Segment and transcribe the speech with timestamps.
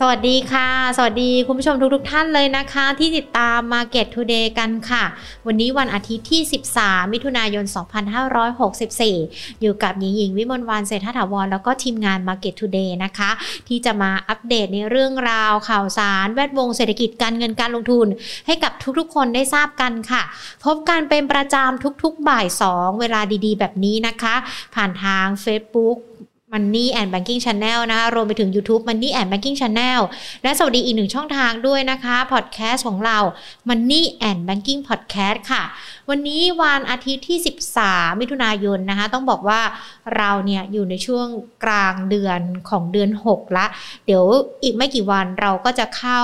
[0.00, 5.04] สวัสดีค่ะ สวัสดีคุณผู้ชมทุกๆทท่านเลยนะคะ ที่ติดตาม Market Today กันค่ะ
[5.46, 6.42] วันนี้วันอาทิตย์ที่
[6.76, 7.64] 13 มิถุนายน
[8.82, 13.30] 2564 อยู่กับหญิงหญิงวิมลวันเศรษฐถาวร แล้วก็ทีมงาน Market Today นะคะ
[13.68, 18.06] ที่จะมาอัปเดตในเรื่องราวข่าวสาร แวดวงเศรษฐกิจการเงินการลงทุน
[18.46, 20.22] ให้กับทุกๆ คนได้ทราบกันค่ะ
[20.64, 24.34] พบกันเป็นประจำทุกๆ บ่าย 2 เวลาดีๆ แบบนี้นะคะ
[24.74, 25.98] ผ่านทาง Facebook
[26.52, 30.00] Money and Banking Channel นะคะรวมไปถึง YouTube Money and Banking Channel
[30.42, 33.18] และสวัสดีอีกหนึ่งช่องทางด้วยนะคะพอดแคสต์ของเรา
[33.68, 35.62] Money and Banking Podcast ค่ะ
[36.08, 37.38] วันนี้วันอาทิตย์ที่
[37.80, 39.60] 13 มิถุนายนนะคะ ต้องบอกว่า
[40.16, 41.26] เราเนี่ยอยู่ในช่วง
[41.64, 42.40] กลางเดือน
[42.70, 43.66] ของเดือน 6 ละ
[44.06, 44.24] เดี๋ยว
[44.62, 46.22] อีกไม่กี่วันเราก็จะเข้า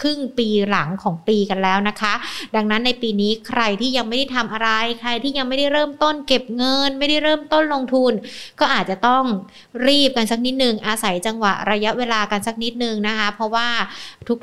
[0.00, 2.14] ครึ่งปีหลังของปีกันแล้วนะคะ
[2.56, 4.68] ดังนั้นในปีนี้ใครที่ยังไม่ได้ทำอะไร
[5.00, 8.12] ใครที่ยังไม่ได้เริ่มต้นเก็บเงิน ไม่ได้เริ่มต้นลงทุน
[8.60, 9.24] ก็อาจจะต้อง
[9.86, 13.68] รีบกันสักนิดนึงอาศัยจังหวะระยะเวลากันสักนิดนึงนะคะ เพราะว่า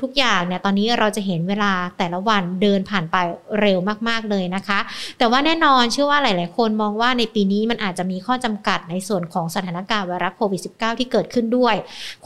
[0.02, 3.16] ทุกๆอย่างเนี่ยตอนนี้เราจะเห็นเวลาแต่ละวันเดินผ่านไป
[3.60, 4.78] เร็วมากๆเลยนะคะ
[5.18, 11.74] แต่ว่าแน่นอนเชื่อว่าหลาย ๆ คนมองว่าในปีนี้มันอาจจะมีข้อจำกัดในส่วนของสถานการณ์ไวรัสโควิด -19 ที่เกิดขึ้นด้วย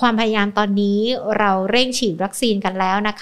[0.01, 0.99] ความพยายามตอนนี้
[1.39, 3.22] เราเร่งฉีดวัคซีนกันแล้วนะค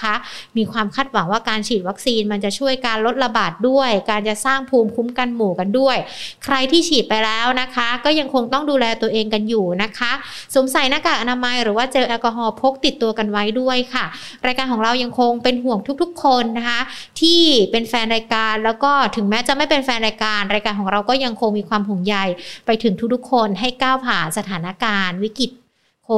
[0.57, 5.97] มีความคาดหวังว่าการฉีดวัคซีนมันจะช่วยการลดระบาดด้วย การจะสร้างภูมิคุ้มกันหมู่กันด้วย
[6.43, 10.11] ใครที่ฉีดไปแล้วนะคะ ก็ยังคงต้องดูแลตัวเองกันอยู่นะคะ
[10.53, 14.05] สวมใส่หน้ากากอนามัยหรือว่าเจลแอลกอฮอล์พกติดตัวกันไว้ด้วยค่ะ
[14.47, 16.79] รายการของเรายังคงเป็นห่วงทุกๆ คนนะคะ
[17.21, 17.41] ที่
[17.71, 22.15] เป็นแฟนรายการแล้วก็ถึงแม้จะไม่เป็นแฟนรายการ รายการของเราก็ยังคงมีความห่วงใย
[22.65, 25.51] ไปถึงทุกๆคนให้ก้าวผ่านสถานการณ์วิกฤต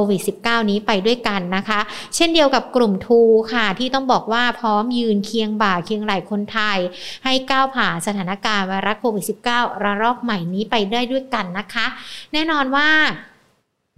[0.08, 1.80] วิด -19 นี้ไปด้วยกันนะคะ
[2.14, 3.20] เช่นเดียวกับกลุ่มทู
[3.52, 6.78] ค่ะที่ต้องบอกว่าพร้อมยืนเคียงบ่าเคียงไหล่คนไทย
[7.24, 11.86] ให้ก้าวผ่านสถานการณ์ไวรัสโควิด -19 ระลอกใหม่นี้ไปได้ด้วยกันนะคะ
[12.32, 12.88] แน่นอนว่า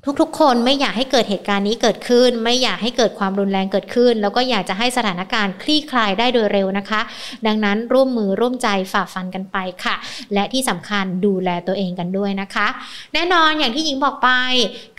[0.05, 7.01] ทุกๆ คนไม่อยากให้เกิดเหตุการณ์นี้เกิดขึ้น ไม่อยากให้เกิดความรุนแรงเกิดขึ้น แล้วก็อยากจะให้สถานการณ์คลี่คลายได้โดยเร็วนะคะ
[7.47, 9.95] ดังนั้นร่วมมือร่วมใจฝ่าฟันกันไปค่ะ
[10.35, 12.67] และที่สำคัญดูแลตัวเองกันด้วยนะคะ
[13.15, 14.31] แน่นอนอย่างที่หญิงบอกไป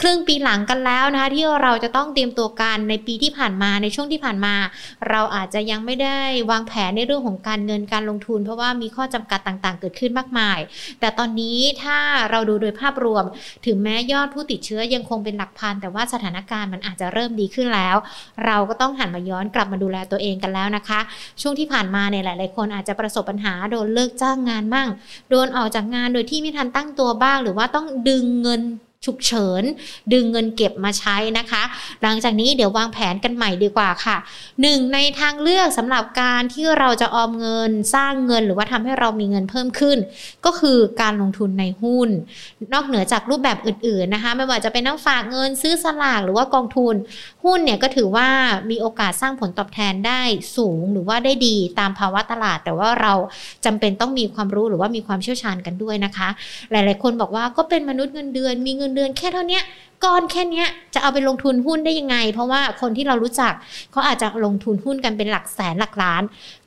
[0.02, 4.56] ครึ่งปีหลังกันแล้วนะคะที่เราจะต้องเตรียมตัวกันในปีที่ผ่านมาในช่วงที่ผ่านมา
[5.10, 6.20] เราอาจจะยังไม่ได้
[6.52, 10.60] วางแผนในเรื่องของการเงินการลงทุน เพราะว่ามีข้อจำกัดต่างๆ เกิดขึ้นมากมาย
[11.00, 11.98] แต่ตอนนี้ถ้า
[12.32, 13.24] เราดูโดยภาพรวม
[13.66, 17.96] ถึงแม้ยอดผู้ติดเชื้อยังคงเป็นหลักพัน แต่ว่าสถานการณ์มันอาจจะเริ่มดีขึ้นแล้ว
[18.46, 21.00] เราก็ต้องหันมาย้อนกลับมาดูแลตัวเองกันแล้วนะคะ
[21.42, 24.90] ช่วงที่ผ่านมาเนี่ยหลาย ๆ คนอาจจะประสบปัญหาโดนเลิกจ้างงานมั่ง
[25.30, 28.62] โดนออกจากงานโดยที่ไม่ทันตั้งตัวบ้าง หรือว่าต้องดึงเงิน
[29.08, 29.64] ฉุกเฉิน
[30.14, 31.64] ดึงเงินเก็บมาใช้นะคะ
[32.04, 34.18] หลังจากนี้เดี๋ยววางแผนกันใหม่ดีกว่าค่ะ
[34.62, 39.98] หนึ่งในทางเลือกสำหรับการที่เราจะออมเงินสร้างเงินหรือว่าทำให้เรามีเงินเพิ่มขึ้น
[40.46, 42.10] ก็คือการลงทุนในหุ้น
[42.74, 46.96] นอกเหนือจากรูปแบบอื่นๆนะคะ ไม่ว่าจะเป็นนักฝากเงินซื้อสลากหรือว่ากองทุน
[47.44, 48.28] หุ้นเนี่ยก็ถือว่า
[48.70, 50.22] มีโอกาสสร้างผลตอบแทนได้
[50.58, 53.14] สูงหรือว่าได้ดีตามภาวะตลาด แต่ว่าเรา
[53.66, 56.30] จำเป็นต้องมีความรู้หรือว่ามีความเชี่ยวชาญกันด้วยนะคะ
[56.72, 59.60] หลาย ๆ คนบอกว่าก็เป็นมนุษย์เงินเดือนมีเงินเดือนแค่เท่านี้
[60.06, 63.54] ก้อนแค่นี้จะเอาไปลงทุนหุ้นได้ยังไง เพราะว่าคนที่เรารู้จัก
[63.92, 66.24] เขาอาจจะลงทุนหุ้นกันเป็นหลักแสนหลักล้าน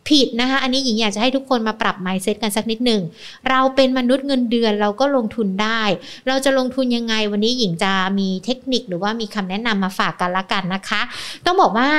[0.08, 3.02] ผิดนะคะ อันนี้หญิงอยากจะให้ทุกคนมาปรับ mindset กันสักนิดหนึ่ง
[3.50, 5.82] เราเป็นมนุษย์เงินเดือนเราก็ลงทุนได้
[6.28, 11.00] เราจะลงทุนยังไง วันนี้หญิงจะมีเทคนิคหรือว่ามีคำแนะนำมาฝากกันละกันนะคะ
[11.44, 11.90] ต้องบอกว่า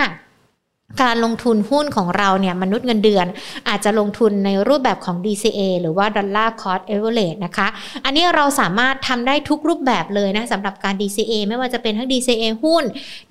[1.02, 3.26] การลงทุนหุ้นของเราเนี่ยมนุษย์เงินเดือน
[3.70, 7.68] อาจจะลงทุนในรูปแบบของ DCA หรือว่า Dollar Cost Average นะคะ
[8.06, 12.84] อันนี้เราสามารถทำได้ทุกรูปแบบเลยนะสำหรับการ DCA ไม่ว่าจะเป็นทั้ง DCA หุ้น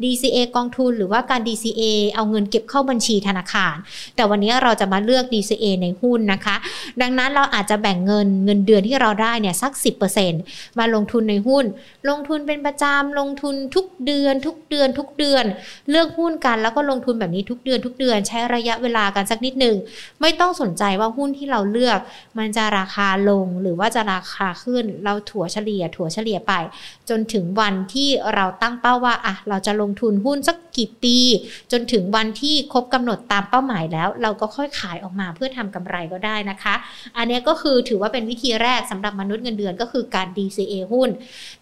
[0.03, 1.83] DCA กองทุน หรือว่าการ DCA
[2.15, 3.75] เอาเงินเก็บเข้าบัญชีธนาคาร
[4.17, 6.57] แต่วันนี้เราจะมาเลือก DCA ในหุ้นนะคะ
[7.03, 9.73] ดังนั้นเราอาจจะแบ่งเงินเงินเดือนที่เราได้เนี่ยสัก
[10.25, 11.65] 10%มาลงทุนในหุ้น
[12.09, 15.45] ลงทุนเป็นประจำลงทุนทุกเดือน ทุกเดือนทุกเดือน
[15.91, 19.77] เลือกหุ้นกันแล้วก็ลงทุนแบบนี้ทุกเดือนทุกเดือนใช้ระยะเวลากันสักนิดหนึ่ง
[20.21, 21.99] ไม่ต้องสนใจว่าหุ้นที่เราเลือก
[22.39, 26.53] มันจะราคาลงหรือว่าจะราคาขึ้นเราถั่วเฉลี่ย ถั่วเฉลี่ยไป
[27.09, 31.17] จนถึงวันที่เราตั้งเป้าว่าอะเราจะลงทุนหุ้นสักกี่ปี
[31.73, 36.75] จนถึงวันที่ครบกำหนดตามเป้าหมายแล้ว เราก็ค่อยขายออกมาเพื่อทำกำไรก็ได้นะคะ
[37.17, 41.09] อันนี้ก็คือถือว่าเป็นวิธีแรกสำหรับมนุษย์เงินเดือนก็คือการ DCA หุ้น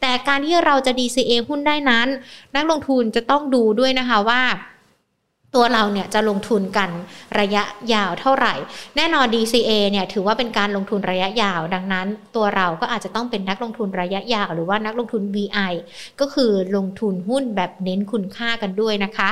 [0.00, 2.08] แต่การที่เราจะ DCA หุ้นได้นั้น
[2.54, 4.42] นักลงทุนจะต้องดูด้วยนะคะว่า
[5.56, 6.90] ตัวเราเนี่ยจะลงทุนกัน
[7.40, 7.62] ระยะ
[7.94, 8.54] ยาวเท่าไหร่
[8.96, 12.06] แน่นอน DCA เนี่ยถือว่าเป็นการลงทุนระยะยาว ดังนั้น
[12.36, 15.72] ตัวเราก็อาจจะต้องเป็นนักลงทุนระยะยาว หรือว่านักลงทุน VI
[16.20, 19.28] ก็คือลงทุนหุ้นแบบเน้นคุณค่ากันด้วยนะคะ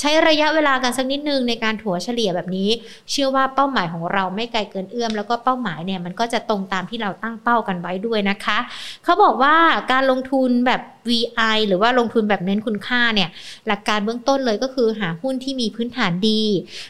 [0.00, 2.68] ใช้ระยะเวลากันสักนิดนึงในการถัวเฉลี่ยแบบนี้
[3.10, 8.58] เชื่อว่าเป้าหมายของเราไม่ไกลเกินเอื้อม แล้วก็เป้าหมายเนี่ยมันก็จะตรงตามที่เราตั้งเป้ากันไว้ด้วยนะคะ
[9.04, 9.56] เขาบอกว่า
[9.92, 13.28] การลงทุนแบบ VI หรือว่าลงทุนแบบเน้นคุณค่าเนี่ย
[13.66, 16.42] หลักการเบื้องต้นเลยก็คือหาหุ้นที่มีพื้นฐานดี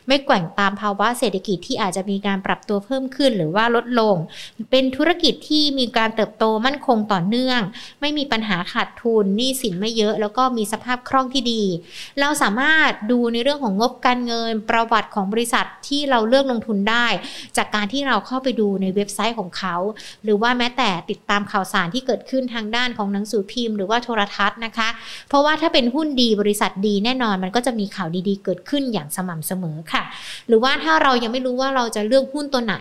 [0.06, 4.16] ไม่แกว่งตามภาวะเศรษฐกิจที่อาจจะมีการปรับตัวเพิ่มขึ้นหรือว่าลดลง
[4.70, 7.60] เป็นธุรกิจที่มีการเติบโตมั่นคงต่อเนื่อง
[8.00, 11.62] ไม่มีปัญหาขาดทุนหนี้สินไม่เยอะ แล้วก็มีสภาพคล่องที่ดี
[12.20, 17.06] เราสามารถดูในเรื่องของงบการเงิน ประวัติของบริษัทที่เราเลือกลงทุนได้
[17.56, 19.76] จากการที่เราเข้าไปดูในเว็บไซต์ของเขา
[20.24, 24.88] หรือว่าแม้แต่ติดตามข่าวสารที่เกิดขึ้นทางด้านของหนังสือพิมพ์ หรือว่าโทรทัศน์นะคะ
[25.28, 30.02] เพราะว่าถ้าเป็นหุ้นดีบริษัทดีแน่นอนมันก็จะมีข่าวดีๆ เกิดขึ้นอย่างสม่ำเสมอค่ะ
[30.48, 32.76] หรือว่าถ้าเรายังไม่รู้ว่าเราจะเลือกหุ้นตัวไหน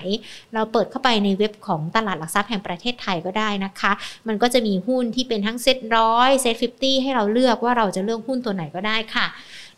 [0.53, 3.91] เราเปิดเข้าไปในเว็บของตลาดหลักทรัพย์แห่งประเทศไทยก็ได้นะคะ
[4.27, 9.27] มันก็จะมีหุ้นที่เป็นทั้งเซ็ตร้อย SET fifty ให้เราเลือกว่าเราจะเลือกหุ้นตัวไหนก็ได้ค่ะ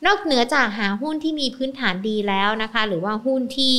[0.06, 3.78] นอกเหนือจากหาหุ้นที่มีพื้นฐานดีแล้วนะคะ หรือว่าหุ้นที่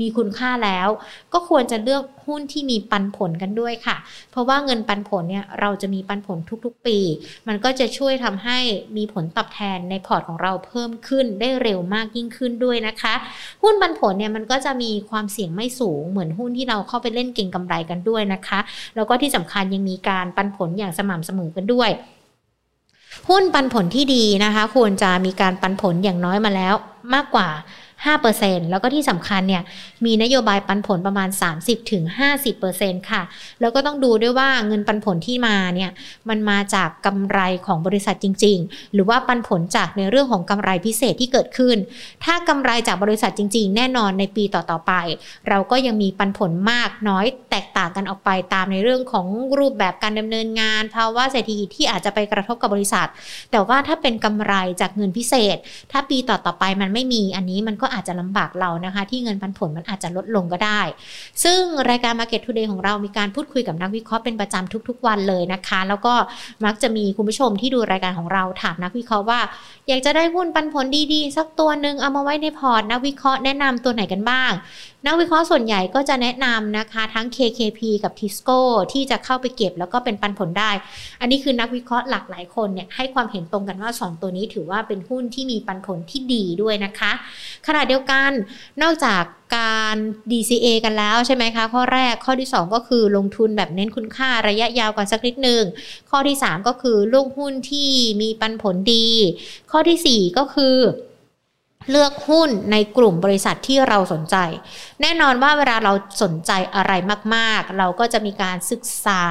[0.00, 0.88] มีคุณค่าแล้ว
[1.32, 3.96] ก็ควรจะเลือกหุ้นที่มีปันผลกันด้วยค่ะ
[4.30, 6.98] เพราะว่าเงินปันผลเนี่ยเราจะมีปันผลทุกๆ ปี
[7.48, 8.58] มันก็จะช่วยทำให้
[8.96, 13.14] มีผลตอบแทนในพอร์ตของเราเพิ่มขึ้นได้เร็วมากยิ่งขึ้นด้วยนะคะ
[13.62, 18.60] หุ้นปันผลเนี่ยมันก็จะมีความเสี่ยงไม่สูงเหมือนหุ้นที่เราเข้าไปเล่นเก่งกำไรกันด้วยนะคะ
[18.96, 21.90] แล้วก็ที่สำคัญยังมีการปันผลอย่างสม่ำเสมอกันด้วย
[23.28, 26.74] หุ้นปันผลที่ดีนะคะควรจะมีการปันผลอย่างน้อยมาแล้ว
[27.14, 27.48] มากกว่า
[28.04, 29.62] 5%แล้วก็ที่สำคัญเนี่ย
[30.04, 31.28] มีนโยบายปันผลประมาณ
[32.18, 33.22] 30-50%ค่ะ
[33.60, 35.90] แล้วก็ต้องดูด้วยว่าเงินปันผลที่มาเนี่ย
[36.28, 41.76] มันมาจากกำไรของบริษัทจริง ๆ หรือว่าปันผลจากในเรื่องของกำไรพิเศษที่เกิดขึ้น
[42.24, 44.92] ถ้ากำไรจากบริษัทจริง ๆ แน่นอนในปีต่อๆไป
[45.48, 49.26] เราก็ยังมีปันผลมากน้อยแตกต่างกันออกไปตามในเรื่องของ
[49.58, 53.08] รูปแบบการดำเนินงานภาวะเศรษฐกิจที่อาจจะไปกระทบกับบริษัท
[53.52, 55.56] แต่ว่าถ้าเป็นกำไรจากเงินพิเศษ
[55.92, 60.80] ถ้าปีต่อๆไปมันไม่มีอันนี้มันก็อาจจะลำบากเรานะคะ ที่เงินปันผลมันอาจจะลดลงก็ได้
[61.44, 61.60] ซึ่ง
[61.90, 66.14] รายการ Market Today ของเรามีการพูดคุยกับนักวิเคราะห์เป็นประจำทุก ๆ วันเลยนะคะ แล้วก็
[66.64, 69.40] มักจะมีคุณผู้ชมที่ดูรายการของเราถามนักวิเคราะห์ว่า
[69.88, 74.52] อยากจะได้หุ้นปันผลดีๆ สักตัวหนึ่งเอามาไว้ในพอร์ตนักวิเคราะห์แนะนำตัวไหนกันบ้าง
[75.06, 78.60] นักวิเคราะห์ส่วนใหญ่ก็จะแนะนำนะคะ ทั้ง KKP กับ Tisco
[78.92, 80.70] ที่จะเข้าไปเก็บแล้วก็เป็นปันผลได้
[81.20, 87.12] อันนี้คือนักวิเคราะห์หลากหลายคนเนี่ยให้ความเห็นตรงกันว่า 2 ตัวนี้ถือว่าเป็นหุ้นที่มีปันผลที่ดีด้วยนะคะ
[87.66, 88.30] ขณะเดียวกัน
[88.82, 89.22] นอกจาก
[89.56, 89.96] การ
[90.30, 95.62] DCA กันแล้วใช่ไหมคะ ข้อแรกข้อที่ 2 ก็คือลงทุนแบบเน้นคุณค่าระยะยาวกันสักนิดหนึ่ง
[96.10, 97.90] ข้อที่ 3 ก็คือลงหุ้นที่
[98.22, 99.08] มีปันผลดี
[99.70, 100.76] ข้อทีสี่4 ก็คือ
[101.90, 104.36] เลือกหุ้นในกลุ่มบริษัทที่เราสนใจ
[105.02, 105.92] แน่นอนว่าเวลาเรา
[106.22, 106.92] สนใจอะไร
[107.34, 109.24] มาก ๆ เราก็จะมีการศึกษา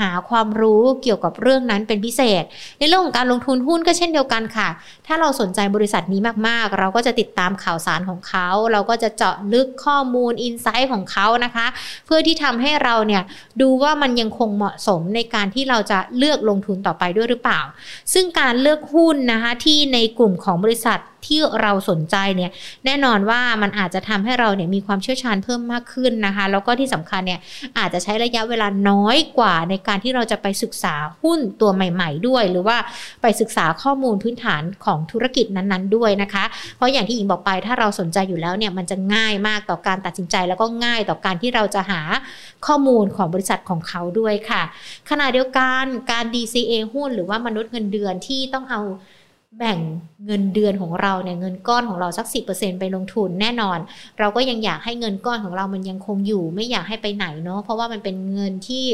[0.00, 2.44] หาความรู้เกี่ยวกับเรื่องนั้นเป็นพิเศษ
[2.78, 4.68] ในเรื่องของการลงทุนหุ้นก็เช่นเดียวกันค่ะ
[5.06, 11.66] ถ้าเราสนใจบริษัทนี้มากๆ เราก็จะติดตามข่าวสารของเขา เราก็จะเจาะลึกข้อมูลอินไซต์ของเขานะคะ
[12.06, 13.22] เพื่อที่ทำให้เราเนี่ย
[13.60, 17.60] ดูว่ามันยังคงเหมาะสมในการที่เราจะเลือกลงทุนต่อไปด้วยหรือเปล่า
[18.12, 22.50] ซึ่งการเลือกหุ้นนะคะที่ในกลุ่มของบริษัทที่เราสนใจเนี่ย
[22.84, 27.40] แน่นอนว่ามันอาจจะทำให้เราเนี่ยมีความเชี่ยวชาญเพิ่มมากขึ้นนะคะ แล้วก็ที่สำคัญเนี่ย
[27.78, 32.76] อาจจะใช้ระยะเวลาน้อยกว่าในการที่เราจะไปศึกษาหุ้นตัวใหม่ ๆ ด้วย หรือว่า
[33.22, 36.44] ไปศึกษาข้อมูลพื้นฐานของธุรกิจนั้นๆด้วยนะคะ
[36.76, 42.00] เพราะอย่างที่หญิงบอกไปถ้าเราสนใจอยู่แล้วเนี่ยมันจะง่ายมากต่อการตัดสินใจ แล้วก็ง่ายต่อการที่เราจะหา
[42.66, 44.62] ข้อมูลของบริษัทของเขาด้วยค่ะ
[45.10, 48.80] ขณะเดียวกันการ DCA หุ้นหรือว่ามนุษย์เงินเดือนที่ต้องเอา
[49.58, 49.78] แบ่ง
[50.26, 53.78] เงินเดือนของเราเนี่ยเงินก้อนของเราสัก 10%ไปลงทุนแน่นอน
[54.18, 58.84] เราก็ยังอยากให้เงินก้อนของเรามันยังคงอยู่ ไม่อยากให้ไปไหนเนาะเพราะว่ามันเป็นเงินที่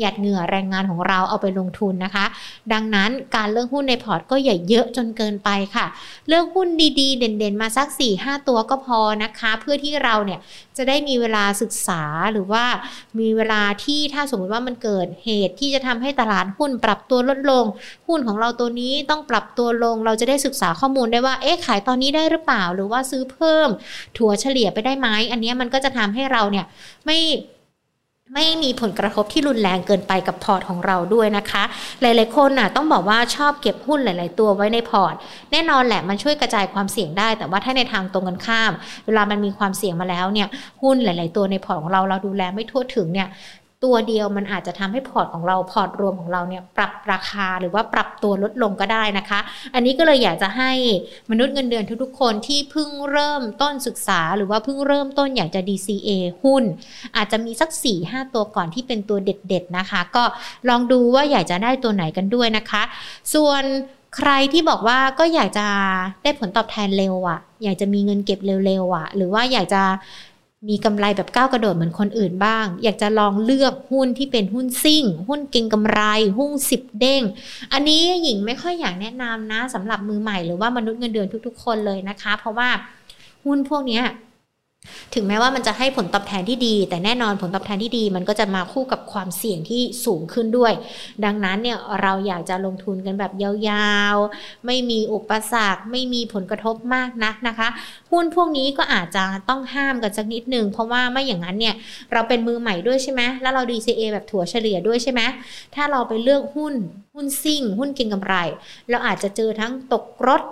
[0.00, 2.24] หยัดเหงื่อแรงงานของเราเอาไปลงทุนนะคะ
[2.72, 5.86] ดังนั้นการเลือกหุ้นในพอร์ตก็อย่าเยอะจนเกินไปค่ะ
[6.28, 6.68] เลือกหุ้น
[7.00, 10.40] ดีๆ เด่นๆ มาสัก 4-5 ตัวก็พอนะคะ เพื่อที่เราเนี่ย
[10.76, 12.64] จะได้มีเวลาศึกษาหรือว่า
[13.18, 17.64] มีเวลาที่ถ้าสมมติว่ามันเกิดเหตุที่จะทำให้ตลาดหุ้นปรับตัวลดลง
[18.08, 23.68] หุ้นของเราตัวนี้ต้องปรับตัวลงเราจะได้ศึกษาข้อมูลได้ว่า เอ๊ะขายตอนนี้ได้หรือเปล่า หรือว่าซื้อเพิ่ม
[24.16, 26.66] ถั่วเฉลี่ยไปได้ไหมอันนี้มันก็จะทำให้เราเนี่ย
[27.06, 27.18] ไม่
[28.34, 31.62] ไม่มีผลกระทบที่รุนแรงเกินไปกับพอร์ตของเราด้วยนะคะ
[32.00, 35.14] หลายๆคนน่ะต้องบอกว่าชอบเก็บหุ้นหลาย ๆ ตัวไว้ในพอร์ต
[35.52, 38.72] แน่นอนแหละมันช่วยกระจายความเสี่ยงได้ แต่ว่าถ้าในทางตรงกันข้าม
[39.06, 40.48] เวลามันมีความเสี่ยงมาแล้วเนี่ย
[40.82, 43.28] หุ้นหลาย ๆ ตัวในพอร์ตของเราเราดูแลไม่ทั่วถึงเนี่ย
[43.84, 49.40] ตัวเดียวมันอาจจะทำให้พอร์ตของเราพอร์ตรวมของเราเนี่ยปรับราคาหรือว่าปรับตัวลดลงก็ได้นะคะ
[49.74, 50.72] อันนี้ก็เลยอยากจะให้
[51.30, 56.10] มนุษย์เงินเดือนทุกๆคนที่เพิ่งเริ่มต้นศึกษา หรือว่าเพิ่งเริ่มต้นอยากจะ DCA
[56.42, 56.64] หุ้น
[57.16, 57.70] อาจจะมีสัก
[58.02, 60.24] 4-5 ตัวก่อนที่เป็นตัวเด็ด ๆนะคะ ก็
[60.68, 62.82] ลองดูว่าอยากจะได้ตัวไหนกันด้วยนะคะ
[63.34, 63.64] ส่วน
[64.16, 65.66] ใครที่บอกว่าก็อยากจะ
[66.22, 69.82] ได้ผลตอบแทนเร็วอะ่ะ อยากจะมีเงินเก็บเร็วๆอะ่ะ หรือว่าอยากจะ
[70.68, 76.00] มีกำไรแบบก้าวกระโดดเหมือนคนอื่นบ้าง อยากจะลองเลือกหุ้นที่เป็นหุ้นซิ่ง หุ้นเก่งกำไร
[76.38, 77.22] หุ้นสิบเด้ง
[77.72, 82.68] อันนี้หญิงไม่ค่อยอยากแนะนำนะสำหรับมือใหม่หรือว่ามนุษย์เงินเดือนทุก ๆ คนเลยนะคะ เพราะว่า
[83.44, 84.00] หุ้นพวกนี้
[85.14, 90.72] ถึงแม้ว่ามันจะให้ผลตอบแทนที่ดี แต่แน่นอนผลตอบแทนที่ดี มันก็จะมาคู่กับความเสี่ยงที่สูงขึ้นด้วย
[91.24, 97.68] ดังนั้นเนี่ยเราอยากจะลงทุนกันแบบยาวๆ ไม่มีอุปสรรคไม่มีผลกระทบมากนักนะคะ
[98.10, 101.74] หุ้นพวกนี้ก็อาจจะต้องห้ามกันสักนิดหนึ่งเพราะว่าไม่อย่างนั้นเนี่ย
[102.12, 105.20] เราเป็นมือใหม่ด้วยใช่ไหมแล้วเรา DCA แบบถั่วเฉลี่ยด้วยใช่ไหม
[105.74, 106.74] ถ้าเราไปเลือกหุ้น
[107.14, 108.34] หุ้นซิ่ง หุ้นเก็งกำไร
[108.90, 110.42] เราอาจจะเจอทั้งตกรถ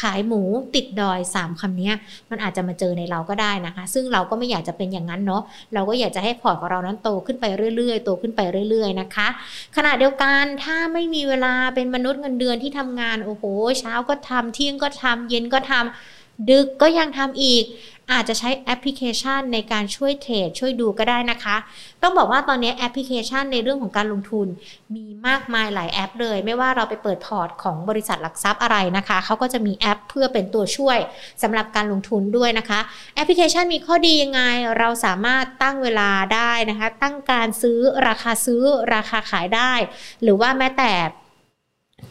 [0.00, 0.42] ขายหมู
[0.74, 1.92] ติดดอย 3คำนี้
[2.30, 5.42] มันอาจจะมาเจอในเราก็ได้นะคะ ซึ่งเราก็ไม่อยากจะเป็นอย่างนั้นเนาะ
[5.74, 7.44] เราก็อยากจะให้พอร์ตของเรานั้นโตขึ้นไป
[7.76, 9.28] เรื่อยๆ โตขึ้นไปเรื่อย ๆ นะคะ
[9.76, 13.44] ขณะเดียวกันถ้าไม่มีเวลาเป็นมนุษย์เงินเดือนที่ทำงานโอ้โห
[13.80, 16.17] เช้าก็ทำเที่ยงก็ทำเย็นก็ทำ
[16.50, 17.64] ดึกก็ยังทำอีก
[18.12, 21.56] อาจจะใช้แอปพลิเคชันในการช่วยเทรดช่วยดูก็ได้นะคะ
[22.02, 24.46] ต้องบอกว่าตอนนี้แอปพลิเคชันในเรื่องของการลงทุน
[24.94, 30.98] มีมากมายหลายแอปเลย ไม่ว่าเราไปเปิดพอร์ตของบริษัทหลักทรัพย์อะไรนะคะ เขาก็จะมีแอปเพื่อเป็นตัวช่วย
[31.42, 32.80] สำหรับการลงทุนด้วยนะคะ
[33.14, 34.42] แอปพลิเคชันมีข้อดียังไง
[34.78, 38.62] เราสามารถตั้งเวลาได้นะคะ ตั้งการซื้อราคาซื้อ
[38.94, 39.72] ราคาขายได้
[40.22, 40.92] หรือว่าแม้แต่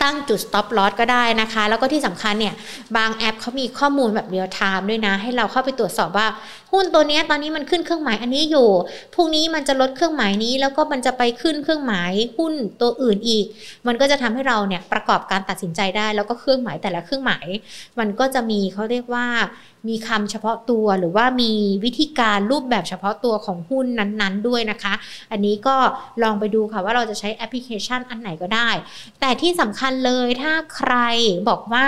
[0.03, 2.55] ตั้งจุด stop loss ก็ได้นะคะ แล้วก็ที่สำคัญเนี่ย
[2.97, 6.27] บางแอปเขามีข้อมูลแบบ real-time ด้วยนะ ให้เราเข้าไปตรวจสอบว่า
[6.71, 8.69] หุ้นตัวนี้ตอนนี้มันขึ้นเครื่องหมายอันนี้อยู่
[9.15, 13.45] พรุ่งนี้มันจะลดเครื่องหมายนี้ แล้วก็มันจะไปขึ้นเครื่องหมายหุ้นตัวอื่นอีก
[13.87, 17.47] มันก็จะทำให้เราเนี่ยประกอบการตัดสินใจได้ แล้วก็เครื่องหมายแต่ละเครื่องหมาย
[17.99, 19.25] มันก็จะมีเขาเรียกว่า
[19.87, 21.51] มีคำเฉพาะตัวหรือว่ามี
[21.83, 24.93] วิธีการรูปแบบเฉพาะตัวของหุ้นนั้นๆ ด้วยนะคะ
[25.31, 25.75] อันนี้ก็
[26.23, 28.69] ลองไปดูค่ะว่าเราจะใช้แอปพลิเคชันอันไหนก็ได้
[29.19, 30.93] แต่ที่สำคัญเลยถ้าใคร
[31.49, 31.87] บอกว่า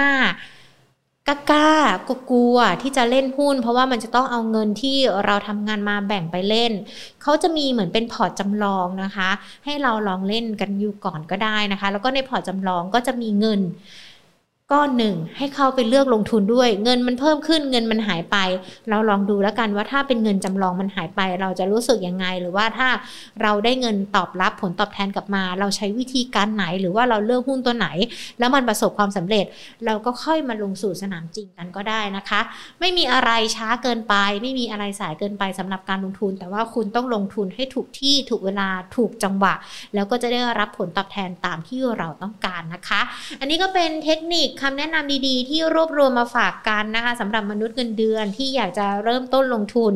[1.28, 6.72] กล้าๆ กลัวๆที่จะเล่นหุ้น เพราะว่ามันจะต้องเอาเงินที่เราทำงานมาแบ่งไปเล่น
[7.22, 9.30] เขาจะมีเหมือนเป็นพอร์ตจำลองนะคะ
[9.66, 13.62] ให้เราลองเล่นกันอยู่ก่อนก็ได้นะคะ แล้วก็ในพอร์ตจำลองก็จะมีเงิน
[14.74, 18.38] ก้อนหนึ่งให้เข้าไปเลือกลงทุนด้วย เงินมันเพิ่มขึ้นเงินมันหายไป
[18.90, 22.90] เราลองดูแล้วกันว่าถ้าเป็นเงินจำลองมันหายไป เราจะรู้สึกยังไง หรือว่าถ้า
[23.42, 27.88] เราได้เงินตอบรับผลตอบแทนกลับมา เราใช้วิธีการไหน หรือว่าเราเลือกหุ้นตัวไหน
[28.40, 29.46] แล้วมันประสบความสำเร็จ
[29.86, 32.42] เราก็ค่อยมาลงสู่สนามจริงกันก็ได้นะคะ
[32.80, 39.54] ไม่มีอะไรช้าเกินไป ไม่มีอะไรสายเกินไปสำหรับการลงทุน แต่ว่าคุณต้องลงทุนให้ถูกที่ถูกเวลาถูกจังหวะ
[39.96, 43.02] แล้วก็จะได้รับผลตอบแทนตามที่เราต้องการนะคะ
[43.40, 49.94] อันนี้ก็เป็นเทคนิคคำแนะนำดีๆ ที่รวบรวมมาฝากกันนะคะสำหรับมนุษย์เงินเดือนที่อยากจะเริ่มต้นลงทุน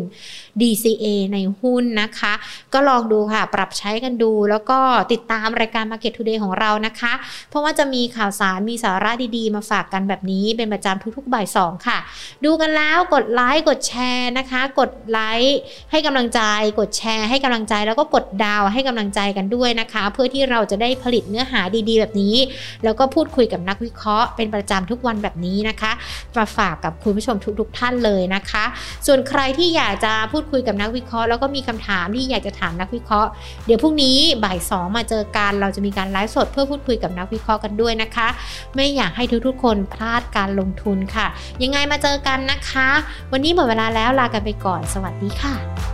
[0.61, 2.33] DCA ในหุ้นนะคะ
[2.73, 4.79] ก็ลองดูค่ะ ปรับใช้กันดู แล้วก็
[5.11, 7.13] ติดตามรายการ Market Today ของเรานะคะ
[7.49, 11.97] เพราะว่าจะมีข่าวสารมีสาระดีๆ มาฝากกันแบบนี้เป็นประจำทุกๆบ่ายสองค่ะ
[12.45, 15.57] ดูกันแล้วกดไลค์กดแชร์นะคะ กดไลค์
[15.91, 16.41] ให้กำลังใจ
[16.79, 22.35] กดแชร์ให้กำลังใจแล้วก็กดดาวให้กำลังใจกันด้วยนะคะ เพื่อที่เราจะได้ผลิตเนื้อหาดีๆ แบบนี้
[22.83, 25.91] แล้วก็พูดคุยกับนักวิเคราะห์เป็นประจำทุกวันแบบนี้นะคะ
[26.37, 28.63] มาฝากกับคุณผู้ชมทุก ๆ ท่านเลยนะคะ
[29.07, 33.29] ส่วนใครที่อยากจะพูดคุยกับนักวิเคราะห์แล้วก็มีคำถามที่อยากจะถามนักวิเคราะห์
[33.65, 38.27] เดี๋ยวพรุ่งนี้บ่ายสองมาเจอกันเราจะมีการไลฟ์สดเพื่อพูดคุยกับนักวิเคราะห์กันด้วยนะคะ
[38.75, 41.27] ไม่อยากให้ทุกๆ คนพลาดการลงทุนค่ะ
[41.63, 42.89] ยังไงมาเจอกันนะคะ
[43.31, 45.92] วันนี้หมดเวลาแล้วลากันไปก่อน สวัสดีค่ะ